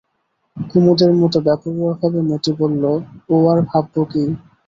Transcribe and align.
কুমুদের 0.57 1.11
মতো 1.21 1.37
বেপরোয়াভাবে 1.41 2.19
মতি 2.29 2.51
বলল, 2.59 2.83
ওর 3.29 3.43
আর 3.51 3.59
ভাবব 3.69 3.95
কী? 4.11 4.23